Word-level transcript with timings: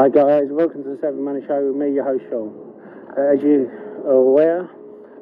Hi 0.00 0.08
guys, 0.08 0.46
welcome 0.48 0.82
to 0.84 0.96
the 0.96 0.98
Seven 1.02 1.22
Money 1.22 1.42
Show 1.46 1.60
with 1.60 1.76
me, 1.76 1.92
your 1.92 2.04
host 2.04 2.24
Sean. 2.30 2.56
Uh, 3.18 3.34
as 3.36 3.42
you 3.42 3.70
are 4.06 4.12
aware, 4.12 4.66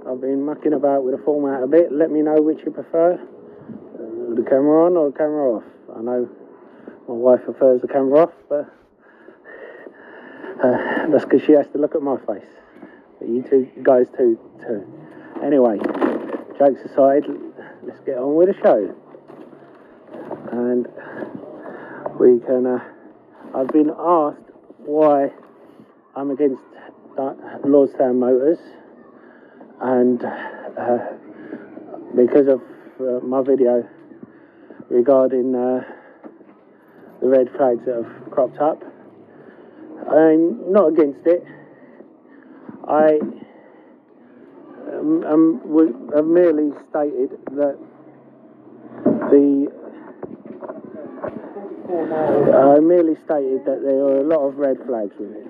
I've 0.09 0.21
been 0.21 0.45
mucking 0.45 0.73
about 0.73 1.03
with 1.03 1.18
the 1.18 1.23
format 1.25 1.64
a 1.64 1.66
bit. 1.66 1.91
Let 1.91 2.12
me 2.12 2.23
know 2.23 2.41
which 2.41 2.61
you 2.64 2.71
prefer, 2.71 3.14
uh, 3.14 4.35
the 4.36 4.46
camera 4.49 4.86
on 4.86 4.96
or 4.96 5.11
the 5.11 5.18
camera 5.18 5.57
off. 5.57 5.64
I 5.96 6.00
know 6.00 6.29
my 7.09 7.14
wife 7.14 7.41
prefers 7.45 7.80
the 7.82 7.89
camera 7.89 8.21
off, 8.21 8.32
but 8.49 8.72
uh, 10.62 11.08
that's 11.11 11.25
because 11.25 11.43
she 11.43 11.54
has 11.54 11.67
to 11.72 11.79
look 11.79 11.96
at 11.96 12.03
my 12.03 12.17
face. 12.18 12.46
But 13.18 13.29
you 13.31 13.43
two 13.50 13.68
guys 13.82 14.07
too, 14.17 14.39
too. 14.61 14.86
Anyway, 15.43 15.79
jokes 16.57 16.82
aside, 16.89 17.25
let's 17.82 17.99
get 18.07 18.17
on 18.17 18.36
with 18.36 18.46
the 18.46 18.63
show. 18.63 18.95
And 20.53 20.86
we 22.21 22.39
can. 22.46 22.64
Uh, 22.64 22.79
I've 23.57 23.68
been 23.68 23.90
asked 23.99 24.47
why 24.89 25.31
I'm 26.17 26.31
against 26.31 26.63
Lordstown 27.19 28.17
Motors, 28.17 28.59
and 29.83 30.25
uh, 30.25 30.99
because 32.17 32.48
of 32.48 32.62
uh, 32.98 33.20
my 33.25 33.42
video 33.42 33.87
regarding 34.89 35.55
uh, 35.55 35.84
the 37.20 37.28
red 37.28 37.51
flags 37.55 37.84
that 37.84 38.03
have 38.03 38.31
cropped 38.31 38.59
up. 38.59 38.83
I'm 40.11 40.73
not 40.73 40.95
against 40.95 41.27
it. 41.27 41.45
I 42.89 43.19
um, 44.95 45.23
um, 45.27 46.11
have 46.14 46.25
merely 46.25 46.70
stated 46.89 47.33
that 47.53 47.78
the 49.05 49.77
I 51.89 52.81
merely 52.81 53.17
stated 53.25 53.64
that 53.64 53.81
there 53.83 54.05
are 54.05 54.20
a 54.20 54.25
lot 54.25 54.41
of 54.41 54.58
red 54.58 54.77
flags 54.86 55.14
with 55.19 55.33
it. 55.33 55.47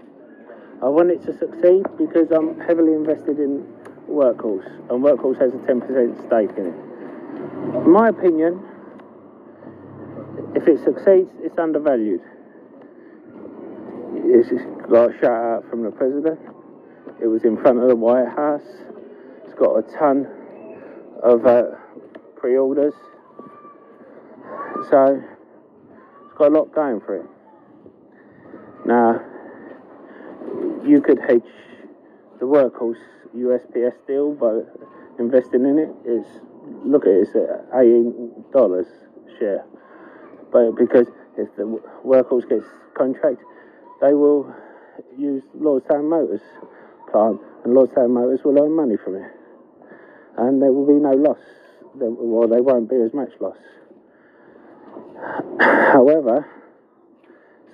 I 0.81 0.87
want 0.87 1.11
it 1.11 1.25
to 1.27 1.37
succeed 1.37 1.83
because 1.99 2.31
I'm 2.31 2.61
heavily 2.61 2.93
invested 2.93 3.41
in 3.41 3.67
Workhorse, 4.09 4.67
and 4.89 5.03
Workhorse 5.03 5.41
has 5.41 5.53
a 5.53 5.59
10% 5.67 5.83
stake 6.27 6.57
in 6.57 6.67
it. 6.67 7.85
In 7.85 7.91
my 7.91 8.11
opinion, 8.11 8.63
if 10.55 10.69
it 10.69 10.79
succeeds, 10.85 11.29
it's 11.43 11.59
undervalued. 11.59 12.23
It's 14.15 14.49
got 14.89 15.11
a 15.11 15.19
shout 15.19 15.43
out 15.43 15.65
from 15.69 15.83
the 15.83 15.91
president. 15.91 16.39
It 17.21 17.27
was 17.27 17.43
in 17.45 17.61
front 17.61 17.83
of 17.83 17.89
the 17.89 17.97
White 17.97 18.29
House. 18.29 18.63
It's 19.45 19.55
got 19.59 19.75
a 19.75 19.83
ton 19.99 20.29
of 21.21 21.45
uh, 21.45 21.63
pre-orders. 22.37 22.95
So 24.89 25.21
got 26.39 26.53
a 26.53 26.55
lot 26.55 26.73
going 26.73 27.01
for 27.01 27.17
it. 27.17 27.27
Now, 28.87 29.21
you 30.87 31.03
could 31.03 31.19
hedge 31.19 31.43
the 32.39 32.47
workhorse 32.47 33.03
USPS 33.37 33.95
deal 34.07 34.33
by 34.33 34.61
investing 35.19 35.67
in 35.67 35.79
it. 35.79 35.91
Is 36.09 36.25
look 36.85 37.05
at 37.05 37.13
it, 37.13 37.29
it's 37.35 37.67
eighteen 37.75 38.45
dollars 38.53 38.87
share, 39.39 39.65
but 40.53 40.73
because 40.77 41.09
if 41.37 41.55
the 41.57 41.81
workhorse 42.07 42.49
gets 42.49 42.65
contract, 42.97 43.43
they 44.01 44.15
will 44.15 44.55
use 45.17 45.43
Lordstown 45.57 46.09
Motors 46.09 46.41
plant, 47.11 47.41
and 47.65 47.75
Lordstown 47.75 48.11
Motors 48.11 48.41
will 48.45 48.59
earn 48.59 48.75
money 48.75 48.97
from 48.97 49.17
it, 49.17 49.31
and 50.39 50.63
there 50.63 50.73
will 50.73 50.87
be 50.87 50.95
no 51.03 51.13
loss. 51.13 51.39
Well, 51.95 52.47
there 52.47 52.63
won't 52.63 52.89
be 52.89 52.97
as 52.97 53.13
much 53.13 53.31
loss. 53.41 53.57
However, 55.61 56.47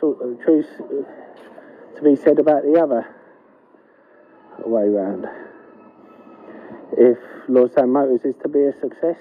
so 0.01 0.15
the 0.15 0.41
uh, 0.41 0.45
truth 0.45 0.67
to 1.97 2.03
be 2.03 2.17
said 2.17 2.39
about 2.39 2.63
the 2.63 2.81
other 2.81 3.07
way 4.65 4.89
round. 4.89 5.27
If 6.93 7.19
Lordstown 7.49 7.91
Motors 7.91 8.21
is 8.25 8.35
to 8.43 8.49
be 8.49 8.65
a 8.65 8.73
success, 8.81 9.19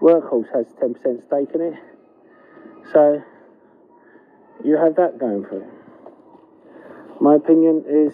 Workhorse 0.00 0.52
has 0.54 0.66
10% 0.82 1.26
stake 1.26 1.54
in 1.54 1.60
it, 1.60 1.74
so 2.92 3.22
you 4.64 4.76
have 4.76 4.96
that 4.96 5.18
going 5.18 5.44
for 5.44 5.62
it. 5.62 5.68
My 7.20 7.36
opinion 7.36 7.84
is 7.88 8.12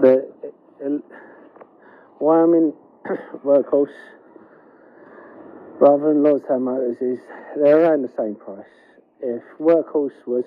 that 0.00 0.52
why 2.18 2.40
I'm 2.40 2.54
in 2.54 2.72
Workhorse 3.44 3.88
rather 5.80 6.12
than 6.12 6.22
Lordstown 6.22 6.62
Motors 6.62 6.96
is 7.00 7.18
they're 7.56 7.80
around 7.80 8.02
the 8.02 8.12
same 8.16 8.34
price. 8.36 8.64
If 9.20 9.42
Workhorse 9.58 10.26
was 10.26 10.44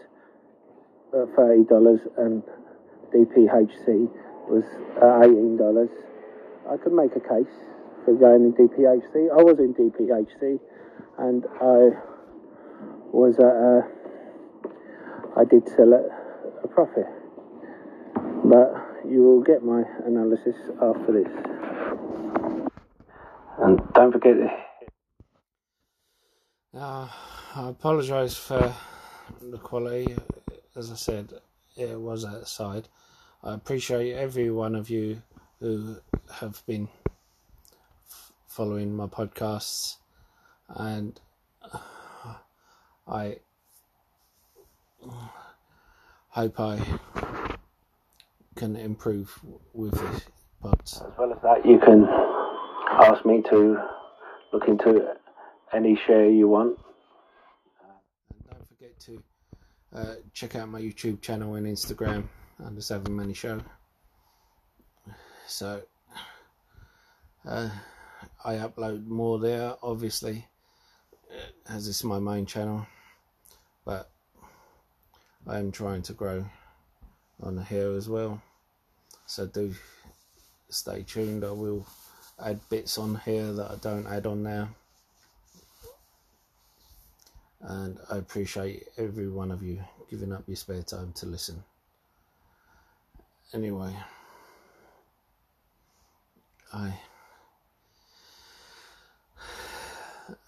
at 1.13 1.35
thirty 1.35 1.63
dollars 1.65 2.01
and 2.17 2.43
DPHC 3.13 4.09
was 4.47 4.63
eighteen 5.23 5.57
dollars, 5.57 5.89
I 6.69 6.77
could 6.77 6.93
make 6.93 7.15
a 7.15 7.19
case 7.19 7.53
for 8.05 8.13
going 8.13 8.45
in 8.45 8.53
DPHC. 8.53 9.31
I 9.31 9.43
was 9.43 9.59
in 9.59 9.73
DPHC, 9.73 10.59
and 11.17 11.45
I 11.61 11.97
was 13.11 13.39
at 13.39 13.45
a, 13.45 13.81
I 15.39 15.43
did 15.45 15.67
sell 15.75 15.93
at 15.93 16.63
a 16.63 16.67
profit. 16.67 17.07
But 18.45 18.73
you 19.09 19.23
will 19.23 19.41
get 19.41 19.63
my 19.63 19.83
analysis 20.05 20.55
after 20.81 21.11
this. 21.11 21.31
And 23.59 23.81
don't 23.93 24.11
forget 24.11 24.66
uh, 26.77 27.07
I 27.55 27.69
apologise 27.69 28.35
for 28.35 28.73
the 29.41 29.57
quality. 29.57 30.15
As 30.75 30.91
I 30.91 30.95
said, 30.95 31.33
it 31.75 31.99
was 31.99 32.25
outside. 32.25 32.87
I 33.43 33.53
appreciate 33.53 34.13
every 34.13 34.51
one 34.51 34.75
of 34.75 34.89
you 34.89 35.21
who 35.59 35.97
have 36.35 36.61
been 36.67 36.87
f- 38.09 38.31
following 38.47 38.95
my 38.95 39.07
podcasts, 39.07 39.97
and 40.69 41.19
I 43.07 43.37
hope 46.29 46.59
I 46.59 46.79
can 48.55 48.75
improve 48.75 49.39
with 49.73 49.93
this. 49.93 50.25
But 50.61 50.81
as 50.81 51.03
well 51.17 51.31
as 51.31 51.41
that, 51.43 51.65
you 51.65 51.79
can 51.79 52.07
ask 52.89 53.25
me 53.25 53.41
to 53.49 53.77
look 54.51 54.67
into 54.67 55.17
any 55.73 55.99
share 56.07 56.29
you 56.29 56.47
want. 56.47 56.77
and 58.29 58.49
don't 58.49 58.67
forget 58.67 58.99
to 59.01 59.23
uh, 59.93 60.15
check 60.33 60.55
out 60.55 60.69
my 60.69 60.81
YouTube 60.81 61.21
channel 61.21 61.55
and 61.55 61.67
Instagram 61.67 62.23
under 62.63 62.81
Seven 62.81 63.15
Money 63.15 63.33
Show. 63.33 63.61
So 65.47 65.81
uh, 67.45 67.69
I 68.43 68.55
upload 68.55 69.07
more 69.07 69.39
there, 69.39 69.75
obviously, 69.81 70.45
uh, 71.31 71.73
as 71.73 71.87
this 71.87 71.97
is 71.97 72.03
my 72.03 72.19
main 72.19 72.45
channel, 72.45 72.85
but 73.85 74.09
I 75.45 75.59
am 75.59 75.71
trying 75.71 76.01
to 76.03 76.13
grow 76.13 76.45
on 77.41 77.63
here 77.65 77.91
as 77.93 78.09
well. 78.09 78.41
So 79.25 79.45
do 79.45 79.73
stay 80.69 81.03
tuned. 81.03 81.45
I 81.45 81.51
will 81.51 81.85
add 82.43 82.59
bits 82.69 82.97
on 82.97 83.21
here 83.25 83.51
that 83.53 83.71
I 83.71 83.75
don't 83.75 84.07
add 84.07 84.25
on 84.25 84.43
now 84.43 84.69
and 87.67 87.99
I 88.09 88.17
appreciate 88.17 88.87
every 88.97 89.27
one 89.27 89.51
of 89.51 89.61
you 89.61 89.83
giving 90.09 90.31
up 90.31 90.43
your 90.47 90.55
spare 90.55 90.83
time 90.83 91.11
to 91.17 91.25
listen. 91.25 91.61
Anyway, 93.53 93.93
I 96.73 96.93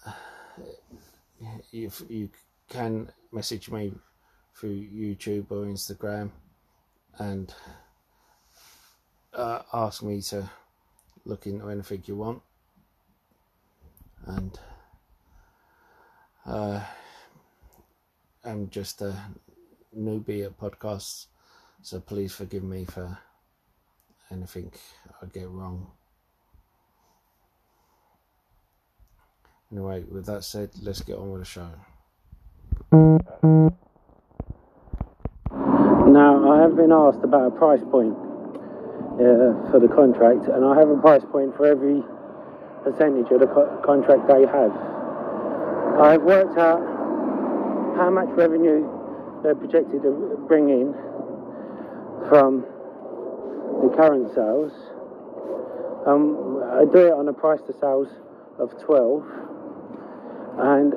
if 1.72 2.02
you 2.08 2.30
can 2.70 3.12
message 3.32 3.70
me 3.70 3.92
through 4.56 4.86
YouTube 4.88 5.50
or 5.50 5.66
Instagram 5.66 6.30
and 7.18 7.52
uh, 9.34 9.60
ask 9.74 10.02
me 10.02 10.22
to 10.22 10.48
look 11.26 11.46
into 11.46 11.68
anything 11.68 12.02
you 12.06 12.16
want 12.16 12.40
and 14.26 14.58
uh, 16.46 16.82
I'm 18.42 18.70
just 18.70 19.02
a 19.02 19.14
newbie 19.96 20.46
at 20.46 20.58
podcasts, 20.58 21.26
so 21.82 22.00
please 22.00 22.32
forgive 22.32 22.62
me 22.62 22.86
for 22.86 23.18
anything 24.30 24.72
I 25.20 25.26
get 25.26 25.48
wrong. 25.48 25.90
Anyway, 29.70 30.04
with 30.10 30.26
that 30.26 30.42
said, 30.42 30.70
let's 30.82 31.02
get 31.02 31.18
on 31.18 31.30
with 31.32 31.42
the 31.42 31.44
show. 31.44 31.70
Now, 36.10 36.50
I 36.50 36.62
have 36.62 36.76
been 36.76 36.92
asked 36.92 37.22
about 37.22 37.52
a 37.52 37.56
price 37.56 37.82
point 37.90 38.16
uh, 38.16 39.70
for 39.70 39.78
the 39.80 39.92
contract, 39.94 40.48
and 40.48 40.64
I 40.64 40.78
have 40.78 40.88
a 40.88 40.96
price 40.96 41.22
point 41.30 41.54
for 41.56 41.66
every 41.66 42.02
percentage 42.84 43.30
of 43.30 43.40
the 43.40 43.46
co- 43.46 43.80
contract 43.84 44.26
they 44.26 44.46
have. 44.46 44.72
I've 46.00 46.22
worked 46.22 46.58
out 46.58 46.99
how 48.00 48.08
much 48.08 48.28
revenue 48.30 48.88
they're 49.42 49.54
projected 49.54 50.00
to 50.00 50.42
bring 50.48 50.70
in 50.70 50.94
from 52.30 52.64
the 53.84 53.92
current 53.94 54.32
sales. 54.34 54.72
Um, 56.08 56.64
I 56.80 56.88
do 56.88 57.08
it 57.08 57.12
on 57.12 57.28
a 57.28 57.32
price 57.34 57.60
to 57.66 57.74
sales 57.78 58.08
of 58.58 58.72
12 58.84 59.20
and 60.64 60.94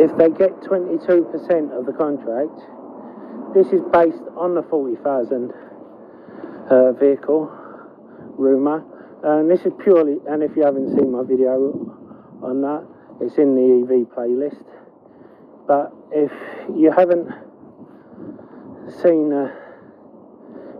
if 0.00 0.16
they 0.16 0.30
get 0.32 0.56
22% 0.64 1.76
of 1.76 1.84
the 1.84 1.92
contract 1.92 2.56
this 3.54 3.68
is 3.68 3.84
based 3.92 4.24
on 4.36 4.54
the 4.54 4.62
40,000 4.62 5.52
uh, 6.70 6.92
vehicle 6.92 7.52
rumour 8.38 8.82
and 9.22 9.50
this 9.50 9.60
is 9.60 9.72
purely 9.82 10.16
and 10.26 10.42
if 10.42 10.56
you 10.56 10.64
haven't 10.64 10.96
seen 10.96 11.12
my 11.12 11.22
video 11.22 11.68
on 12.42 12.62
that 12.62 12.84
it's 13.20 13.36
in 13.36 13.54
the 13.54 13.84
EV 13.84 14.08
playlist 14.08 14.64
but 15.66 15.92
if 16.12 16.32
you 16.76 16.90
haven't 16.90 17.28
seen 19.02 19.32
uh, 19.32 19.50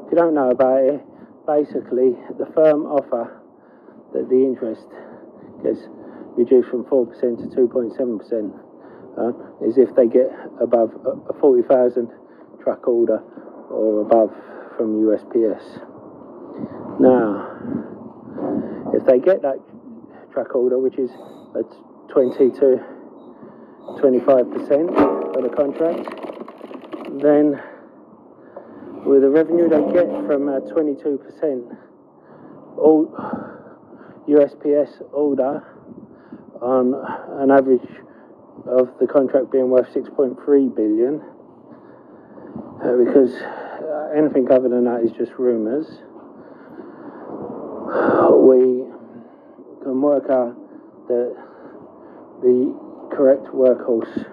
if 0.04 0.10
you 0.10 0.16
don't 0.16 0.34
know 0.34 0.50
about 0.50 0.82
it 0.82 1.00
basically 1.46 2.16
the 2.38 2.46
firm 2.54 2.86
offer 2.86 3.40
that 4.12 4.28
the 4.28 4.36
interest 4.36 4.86
gets 5.62 5.80
reduced 6.36 6.68
from 6.68 6.84
4% 6.84 7.10
to 7.20 7.56
2.7% 7.56 8.64
uh, 9.16 9.66
is 9.66 9.78
if 9.78 9.94
they 9.94 10.06
get 10.06 10.30
above 10.60 10.90
a 11.28 11.32
40,000 11.40 12.08
truck 12.62 12.86
order 12.88 13.18
or 13.70 14.02
above 14.02 14.30
from 14.76 15.02
USPS. 15.02 15.62
Now, 17.00 17.50
if 18.94 19.04
they 19.06 19.18
get 19.18 19.42
that 19.42 19.58
truck 20.32 20.54
order, 20.54 20.78
which 20.78 20.98
is 20.98 21.10
a 21.54 21.62
20 22.12 22.50
to 22.60 22.84
25% 24.00 25.36
of 25.36 25.42
the 25.42 25.48
contract, 25.54 26.08
then 27.20 27.62
with 29.04 29.22
the 29.22 29.28
revenue 29.28 29.68
they 29.68 29.80
get 29.92 30.08
from 30.26 30.48
uh, 30.48 30.60
22% 30.60 31.76
all 32.78 33.06
USPS 34.28 35.02
order 35.12 35.62
on 36.60 36.94
an 37.40 37.50
average 37.50 37.88
of 38.66 38.90
the 38.98 39.06
contract 39.06 39.52
being 39.52 39.68
worth 39.68 39.88
6.3 39.94 40.74
billion. 40.74 41.20
Uh, 42.82 42.96
because 42.96 43.32
uh, 43.34 44.10
anything 44.16 44.50
other 44.50 44.68
than 44.68 44.84
that 44.84 45.02
is 45.02 45.12
just 45.12 45.32
rumours 45.38 45.86
we 48.44 48.84
can 49.82 50.00
work 50.00 50.28
out 50.30 50.56
that 51.08 51.34
the 52.42 52.83
correct 53.14 53.46
workhorse 53.54 54.26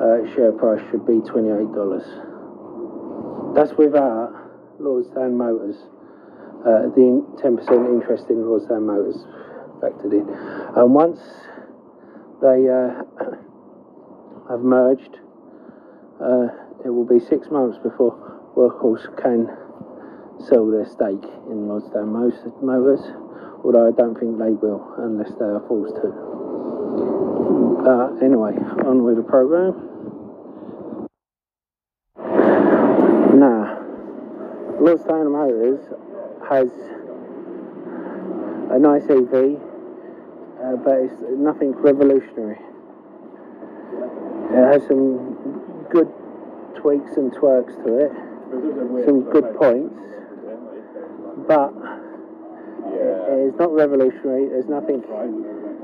uh, 0.00 0.34
share 0.34 0.52
price 0.52 0.80
should 0.90 1.06
be 1.06 1.14
$28 1.14 2.32
that's 3.54 3.72
without 3.76 4.32
Lordstown 4.80 5.34
Motors, 5.36 5.76
uh, 6.64 6.88
the 6.96 7.20
10% 7.36 7.60
interest 7.92 8.30
in 8.30 8.36
Lordstown 8.36 8.86
Motors 8.86 9.26
factored 9.80 10.12
in. 10.12 10.26
And 10.74 10.94
once 10.94 11.20
they 12.40 12.68
uh, 12.68 13.04
have 14.48 14.60
merged, 14.60 15.18
uh, 16.18 16.48
it 16.84 16.88
will 16.88 17.04
be 17.06 17.20
six 17.20 17.50
months 17.50 17.76
before 17.82 18.16
Workhorse 18.56 19.04
can 19.20 19.48
sell 20.48 20.70
their 20.70 20.86
stake 20.86 21.28
in 21.50 21.68
Lordstown 21.68 22.08
Motors, 22.62 23.04
although 23.62 23.86
I 23.86 23.92
don't 23.92 24.18
think 24.18 24.38
they 24.38 24.50
will 24.50 24.94
unless 24.98 25.30
they 25.38 25.44
are 25.44 25.62
forced 25.68 25.96
to. 25.96 27.31
Uh, 27.84 28.14
anyway, 28.22 28.52
on 28.86 29.02
with 29.02 29.16
the 29.16 29.22
program. 29.24 29.74
Now, 33.40 33.82
Lordstown 34.78 35.32
Motors 35.32 35.80
has 36.48 36.68
a 38.70 38.78
nice 38.78 39.02
EV, 39.10 39.58
uh, 40.62 40.76
but 40.76 40.94
it's 40.98 41.14
nothing 41.36 41.72
revolutionary. 41.72 42.60
It 44.52 44.72
has 44.72 44.86
some 44.86 45.88
good 45.90 46.08
tweaks 46.76 47.16
and 47.16 47.32
twerks 47.32 47.74
to 47.84 47.98
it, 47.98 48.12
some 49.04 49.28
good 49.32 49.56
points, 49.56 49.98
but 51.48 51.72
it 52.86 53.48
is 53.48 53.54
not 53.58 53.72
revolutionary. 53.72 54.50
There's 54.50 54.68
nothing 54.68 55.02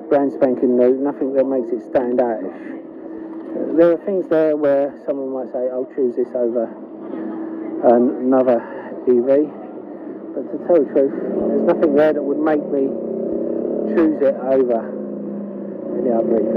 brand 0.08 0.32
spanking 0.32 0.76
new, 0.78 0.96
nothing 0.96 1.32
that 1.34 1.44
makes 1.44 1.68
it 1.68 1.84
stand 1.90 2.18
outish. 2.18 3.76
There 3.76 3.92
are 3.92 3.98
things 4.04 4.26
there 4.28 4.56
where 4.56 4.94
someone 5.04 5.32
might 5.32 5.52
say, 5.52 5.68
I'll 5.68 5.90
choose 5.94 6.16
this 6.16 6.28
over 6.34 6.64
um, 7.84 8.16
another 8.24 8.60
EV. 9.04 9.52
But 10.34 10.48
to 10.48 10.56
tell 10.66 10.80
the 10.80 10.88
truth, 10.92 11.12
there's 11.12 11.62
nothing 11.62 11.94
there 11.94 12.12
that 12.12 12.22
would 12.22 12.38
make 12.38 12.64
me 12.72 12.88
choose 13.92 14.20
it 14.22 14.34
over 14.40 14.80
any 16.00 16.10
other 16.10 16.40
EV. 16.40 16.56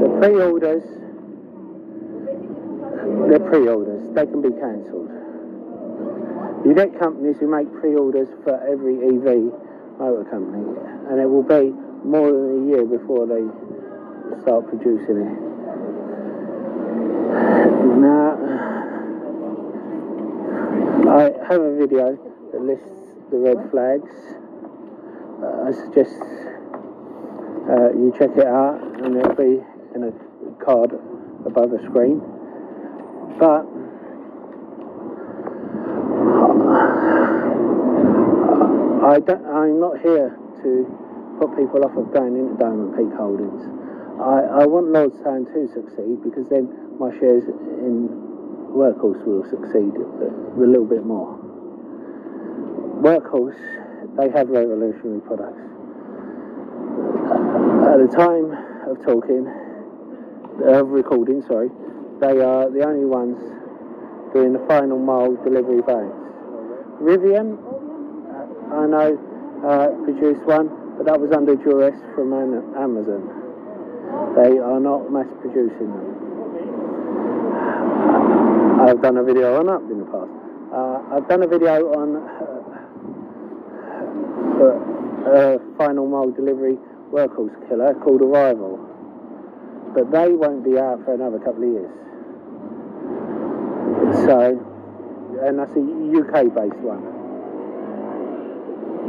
The 0.00 0.08
pre-orders, 0.20 0.84
they're 3.28 3.48
pre-orders, 3.48 4.14
they 4.14 4.26
can 4.26 4.42
be 4.42 4.50
cancelled. 4.50 5.08
You 6.64 6.74
get 6.74 6.98
companies 6.98 7.36
who 7.40 7.48
make 7.48 7.72
pre-orders 7.80 8.28
for 8.44 8.60
every 8.68 9.00
EV 9.00 9.52
motor 10.00 10.24
company, 10.30 10.64
and 11.10 11.20
it 11.20 11.26
will 11.26 11.42
be 11.42 11.76
more 12.04 12.32
than 12.32 12.64
a 12.64 12.66
year 12.68 12.84
before 12.86 13.26
they 13.26 13.44
start 14.40 14.66
producing 14.68 15.20
it. 15.20 15.36
Now, 18.00 18.32
I 21.10 21.22
have 21.48 21.60
a 21.60 21.76
video 21.76 22.16
that 22.52 22.62
lists 22.62 22.88
the 23.30 23.36
red 23.36 23.70
flags. 23.70 24.10
Uh, 25.42 25.68
I 25.68 25.72
suggest 25.72 26.16
uh, 27.68 27.92
you 27.92 28.12
check 28.18 28.30
it 28.36 28.46
out, 28.46 28.80
and 29.04 29.16
it'll 29.16 29.34
be 29.34 29.62
in 29.94 30.04
a 30.04 30.12
card 30.64 30.92
above 31.44 31.70
the 31.70 31.80
screen. 31.84 32.22
But 33.38 33.66
I 39.10 39.18
I'm 39.18 39.80
not 39.80 39.98
here 39.98 40.38
to 40.62 40.70
put 41.40 41.56
people 41.58 41.82
off 41.84 41.96
of 41.98 42.14
going 42.14 42.36
into 42.38 42.54
Diamond 42.62 42.94
Peak 42.94 43.10
Holdings. 43.18 43.66
I, 44.22 44.62
I 44.62 44.66
want 44.70 44.94
Lordstown 44.94 45.50
to 45.50 45.66
succeed 45.74 46.22
because 46.22 46.46
then 46.46 46.70
my 46.94 47.10
shares 47.18 47.42
in 47.82 48.06
Workhorse 48.70 49.18
will 49.26 49.42
succeed 49.50 49.98
a 49.98 50.30
little 50.54 50.86
bit 50.86 51.04
more. 51.04 51.34
Workhorse, 53.02 53.58
they 54.14 54.30
have 54.30 54.46
revolutionary 54.46 55.20
products. 55.26 55.58
At 57.90 57.98
the 57.98 58.10
time 58.14 58.54
of 58.86 59.02
talking, 59.02 59.50
of 60.70 60.86
recording, 60.94 61.42
sorry, 61.48 61.70
they 62.20 62.38
are 62.38 62.70
the 62.70 62.86
only 62.86 63.06
ones 63.06 63.42
doing 64.32 64.52
the 64.52 64.64
final 64.68 65.00
mile 65.00 65.34
delivery 65.42 65.82
vans. 65.82 66.14
Rivian, 67.02 67.58
I 68.72 68.86
know, 68.86 69.18
uh, 69.66 69.88
produced 70.04 70.44
one, 70.46 70.68
but 70.96 71.06
that 71.06 71.20
was 71.20 71.32
under 71.32 71.56
duress 71.56 71.98
from 72.14 72.32
Amazon. 72.76 73.40
They 74.36 74.58
are 74.58 74.80
not 74.80 75.10
mass 75.10 75.26
producing 75.40 75.90
them. 75.90 76.16
I've 78.80 79.02
done 79.02 79.18
a 79.18 79.22
video 79.24 79.58
on 79.58 79.66
that 79.66 79.82
in 79.90 79.98
the 80.00 80.06
past. 80.06 80.30
Uh, 80.72 81.02
I've 81.14 81.28
done 81.28 81.42
a 81.42 81.48
video 81.48 81.92
on 81.92 82.16
uh, 84.60 84.78
uh, 85.28 85.58
final 85.76 86.06
mile 86.06 86.30
delivery 86.30 86.78
workhorse 87.12 87.68
killer 87.68 87.94
called 87.94 88.22
Arrival, 88.22 88.78
but 89.94 90.10
they 90.10 90.32
won't 90.32 90.64
be 90.64 90.78
out 90.78 91.04
for 91.04 91.14
another 91.14 91.38
couple 91.38 91.64
of 91.64 91.70
years. 91.70 91.90
So, 94.24 94.58
and 95.44 95.58
that's 95.58 95.76
a 95.76 95.80
UK 95.80 96.54
based 96.54 96.80
one 96.80 97.19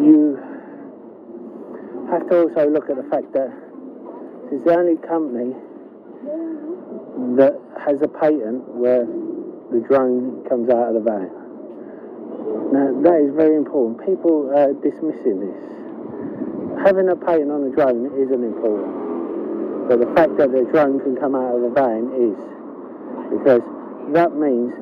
you 0.02 0.40
have 2.10 2.28
to 2.30 2.42
also 2.42 2.70
look 2.70 2.90
at 2.90 2.98
the 2.98 3.08
fact 3.10 3.32
that 3.34 3.52
it's 4.52 4.66
the 4.66 4.76
only 4.76 4.98
company 5.08 5.56
that 7.38 7.56
has 7.86 8.02
a 8.02 8.08
patent 8.08 8.68
where 8.76 9.06
the 9.72 9.80
drone 9.88 10.44
comes 10.50 10.70
out 10.70 10.90
of 10.90 10.94
the 10.96 11.00
van. 11.00 11.32
Now 12.74 12.92
that 13.04 13.18
is 13.22 13.32
very 13.36 13.56
important. 13.56 14.06
People 14.06 14.52
are 14.52 14.74
dismissing 14.74 15.40
this. 15.40 15.60
Having 16.84 17.10
a 17.10 17.16
patent 17.16 17.52
on 17.52 17.64
a 17.64 17.72
drone 17.72 18.12
isn't 18.20 18.44
important, 18.44 19.88
but 19.88 20.00
the 20.00 20.12
fact 20.16 20.36
that 20.38 20.52
the 20.52 20.68
drone 20.72 21.00
can 21.00 21.16
come 21.16 21.36
out 21.36 21.56
of 21.56 21.62
the 21.62 21.70
van 21.70 22.12
is 22.12 22.36
because 23.32 23.64
that 24.12 24.36
means 24.36 24.74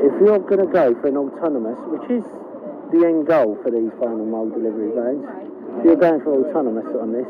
if 0.00 0.14
you're 0.22 0.38
going 0.38 0.64
to 0.64 0.72
go 0.72 0.94
for 1.00 1.08
an 1.08 1.16
autonomous, 1.16 1.76
which 1.90 2.08
is 2.08 2.24
the 2.92 3.06
end 3.06 3.26
goal 3.26 3.56
for 3.62 3.70
these 3.70 3.90
final 4.00 4.24
mile 4.24 4.48
delivery 4.48 4.90
vans. 4.96 5.24
If 5.78 5.84
you're 5.84 5.96
going 5.96 6.20
for 6.22 6.32
autonomous 6.48 6.86
on 7.00 7.12
this, 7.12 7.28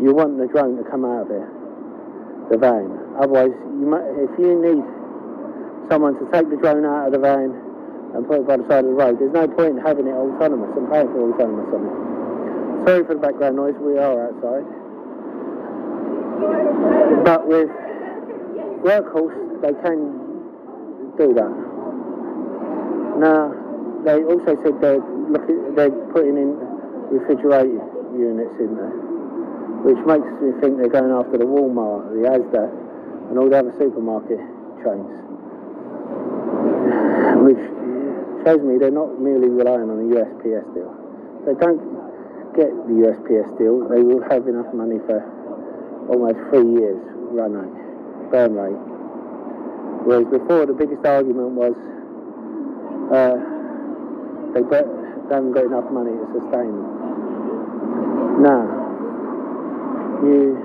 you 0.00 0.14
want 0.14 0.38
the 0.38 0.46
drone 0.46 0.76
to 0.78 0.84
come 0.88 1.04
out 1.04 1.26
of 1.26 1.30
it. 1.30 1.46
the 2.50 2.58
van. 2.58 2.86
Otherwise, 3.18 3.52
you 3.80 3.86
might, 3.86 4.04
if 4.18 4.30
you 4.38 4.56
need 4.60 4.84
someone 5.90 6.14
to 6.18 6.24
take 6.32 6.48
the 6.50 6.56
drone 6.56 6.84
out 6.84 7.06
of 7.06 7.12
the 7.12 7.18
van 7.18 7.50
and 8.14 8.26
put 8.26 8.40
it 8.40 8.46
by 8.46 8.56
the 8.56 8.66
side 8.68 8.84
of 8.84 8.90
the 8.92 8.96
road, 8.96 9.18
there's 9.18 9.32
no 9.32 9.48
point 9.48 9.78
in 9.78 9.82
having 9.84 10.06
it 10.06 10.12
autonomous 10.14 10.70
and 10.76 10.90
paying 10.90 11.08
for 11.08 11.32
autonomous 11.32 11.68
on 11.74 11.82
it. 11.86 11.94
Sorry 12.86 13.04
for 13.04 13.14
the 13.14 13.20
background 13.20 13.56
noise, 13.56 13.74
we 13.80 13.98
are 13.98 14.28
outside. 14.28 14.66
But 17.24 17.46
with 17.46 17.68
Workhorse, 18.82 19.62
they 19.62 19.74
can 19.80 20.18
do 21.16 21.32
that. 21.34 21.52
Now, 23.20 23.54
they 24.04 24.24
also 24.24 24.56
said 24.62 24.80
they're, 24.80 24.98
looking, 25.30 25.74
they're 25.74 25.90
putting 26.10 26.36
in 26.36 26.58
refrigerated 27.10 27.80
units 28.16 28.54
in 28.58 28.74
there, 28.74 28.94
which 29.86 30.00
makes 30.06 30.26
me 30.42 30.52
think 30.60 30.78
they're 30.78 30.92
going 30.92 31.12
after 31.12 31.38
the 31.38 31.46
Walmart, 31.46 32.10
the 32.10 32.26
Asda, 32.26 32.66
and 33.30 33.38
all 33.38 33.48
the 33.48 33.58
other 33.58 33.72
supermarket 33.78 34.40
chains. 34.82 35.12
Which 37.46 37.62
shows 38.44 38.62
me 38.62 38.78
they're 38.78 38.90
not 38.90 39.20
merely 39.20 39.48
relying 39.48 39.90
on 39.90 39.98
a 40.02 40.08
USPS 40.18 40.66
deal. 40.74 40.92
If 41.40 41.46
they 41.46 41.56
don't 41.58 41.80
get 42.54 42.70
the 42.86 42.96
USPS 43.06 43.58
deal, 43.58 43.88
they 43.88 44.02
will 44.02 44.22
have 44.28 44.48
enough 44.48 44.72
money 44.74 44.98
for 45.06 45.22
almost 46.08 46.38
three 46.50 46.68
years 46.80 47.00
run 47.32 47.52
rate, 47.54 48.30
burn 48.30 48.54
rate. 48.54 48.82
Whereas 50.04 50.26
before, 50.26 50.66
the 50.66 50.74
biggest 50.74 51.06
argument 51.06 51.52
was 51.54 51.76
uh, 53.14 53.51
they, 54.54 54.62
got, 54.62 54.84
they 55.28 55.34
haven't 55.34 55.52
got 55.52 55.64
enough 55.64 55.90
money 55.90 56.12
to 56.12 56.26
sustain 56.32 56.72
them. 56.76 58.42
Now, 58.42 58.64
you 60.22 60.58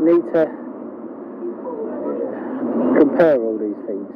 need 0.00 0.22
to 0.32 0.46
compare 2.98 3.38
all 3.38 3.58
these 3.58 3.76
things. 3.86 4.10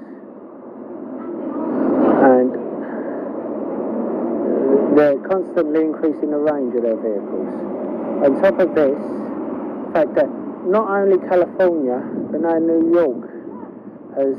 And 2.26 2.66
they're 4.96 5.18
constantly 5.28 5.82
increasing 5.82 6.30
the 6.30 6.38
range 6.38 6.74
of 6.74 6.82
their 6.82 6.96
vehicles. 6.96 7.52
On 8.24 8.40
top 8.40 8.58
of 8.58 8.74
this, 8.74 8.96
the 8.96 9.90
fact 9.92 10.14
that 10.14 10.28
not 10.66 10.88
only 10.90 11.18
California, 11.28 12.00
but 12.32 12.40
now 12.40 12.58
New 12.58 12.90
York 12.92 13.28
has 14.16 14.36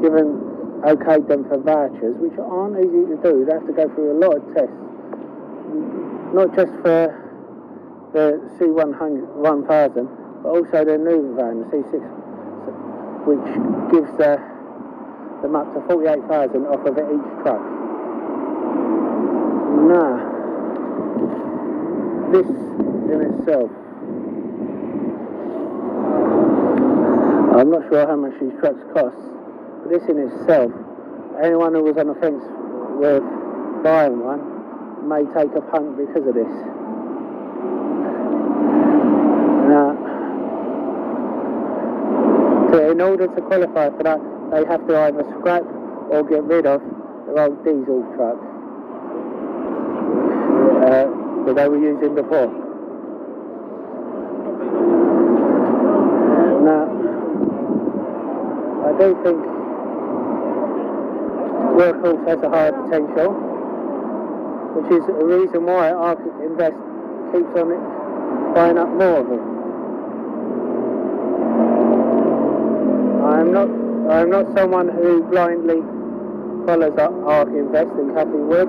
given 0.00 0.51
okayed 0.82 1.26
them 1.28 1.44
for 1.48 1.58
vouchers, 1.58 2.16
which 2.18 2.38
aren't 2.38 2.76
easy 2.78 3.06
to 3.06 3.16
do. 3.22 3.44
They 3.46 3.52
have 3.54 3.66
to 3.66 3.72
go 3.72 3.88
through 3.94 4.12
a 4.12 4.18
lot 4.18 4.36
of 4.36 4.42
tests, 4.54 4.74
not 6.34 6.54
just 6.56 6.72
for 6.82 7.14
the 8.12 8.40
C1000, 8.58 10.08
but 10.42 10.48
also 10.48 10.84
the 10.84 10.98
new 10.98 11.34
van, 11.36 11.60
the 11.60 11.66
C6, 11.70 12.02
which 13.24 13.46
gives 13.92 14.12
them 14.18 15.54
up 15.56 15.72
to 15.74 15.80
48,000 15.86 16.66
off 16.66 16.84
of 16.86 16.98
each 16.98 17.28
truck. 17.42 17.62
Now, 19.82 20.30
this 22.32 22.46
in 22.46 23.20
itself, 23.22 23.70
I'm 27.54 27.70
not 27.70 27.82
sure 27.88 28.06
how 28.06 28.16
much 28.16 28.34
these 28.40 28.56
trucks 28.60 28.82
cost, 28.94 29.16
this 29.88 30.02
in 30.08 30.18
itself, 30.18 30.72
anyone 31.42 31.74
who 31.74 31.82
was 31.82 31.96
on 31.96 32.08
the 32.08 32.14
fence 32.20 32.42
with 33.00 33.22
buying 33.82 34.20
one 34.22 34.40
may 35.08 35.26
take 35.34 35.50
a 35.56 35.62
punt 35.72 35.96
because 35.96 36.26
of 36.26 36.34
this. 36.34 36.54
Now, 39.72 39.96
in 42.90 43.00
order 43.00 43.26
to 43.26 43.40
qualify 43.42 43.90
for 43.90 44.02
that, 44.04 44.20
they 44.52 44.64
have 44.66 44.86
to 44.86 44.98
either 44.98 45.24
scrap 45.38 45.64
or 46.10 46.22
get 46.22 46.44
rid 46.44 46.66
of 46.66 46.80
their 47.26 47.44
old 47.44 47.64
diesel 47.64 48.02
truck 48.16 48.38
uh, 50.84 51.06
that 51.46 51.54
they 51.56 51.68
were 51.68 51.78
using 51.78 52.14
before. 52.14 52.48
Now, 56.62 56.86
I 58.86 58.98
don't 58.98 59.22
think 59.24 59.61
Workhorse 61.76 62.28
has 62.28 62.42
a 62.42 62.48
higher 62.48 62.72
potential, 62.72 63.32
which 64.76 64.92
is 64.92 65.08
a 65.08 65.24
reason 65.24 65.64
why 65.66 65.90
ARK 65.90 66.20
Invest 66.42 66.76
keeps 67.32 67.52
on 67.58 67.72
it, 67.72 68.54
buying 68.54 68.78
up 68.78 68.88
more 68.88 69.20
of 69.20 69.28
them. 69.28 69.44
I'm 73.24 73.52
not, 73.52 73.68
I'm 74.12 74.30
not 74.30 74.56
someone 74.56 74.88
who 74.88 75.22
blindly 75.24 75.80
follows 76.66 76.98
up 76.98 77.12
ARK 77.24 77.48
Invest 77.48 77.90
and 77.98 78.14
Cathie 78.14 78.36
Wood. 78.36 78.68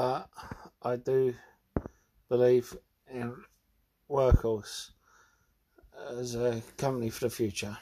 but 0.00 0.28
I 0.82 0.96
do 0.96 1.34
believe 2.28 2.76
in 3.12 3.34
Workhorse 4.08 4.90
as 6.18 6.34
a 6.34 6.62
company 6.76 7.10
for 7.10 7.26
the 7.26 7.30
future, 7.30 7.76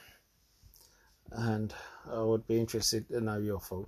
and 1.32 1.74
I 2.10 2.22
would 2.22 2.46
be 2.46 2.58
interested 2.60 3.08
to 3.08 3.20
know 3.20 3.38
your 3.38 3.60
thoughts. 3.60 3.86